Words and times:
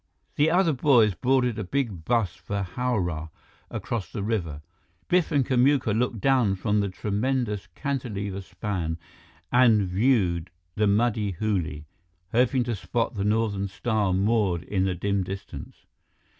The 0.35 0.49
other 0.49 0.73
boys 0.73 1.13
boarded 1.13 1.59
a 1.59 1.63
big 1.63 2.05
bus 2.05 2.33
for 2.35 2.63
Howrah, 2.63 3.29
across 3.69 4.11
the 4.11 4.23
river. 4.23 4.63
Biff 5.07 5.31
and 5.31 5.45
Kamuka 5.45 5.93
looked 5.95 6.19
down 6.19 6.55
from 6.55 6.79
the 6.79 6.89
tremendous 6.89 7.67
cantilever 7.75 8.41
span 8.41 8.97
and 9.51 9.83
viewed 9.87 10.49
the 10.73 10.87
muddy 10.87 11.33
Hooghly, 11.33 11.85
hoping 12.31 12.63
to 12.63 12.75
spot 12.75 13.13
the 13.13 13.23
Northern 13.23 13.67
Star 13.67 14.11
moored 14.11 14.63
in 14.63 14.85
the 14.85 14.95
dim 14.95 15.21
distance. 15.23 15.85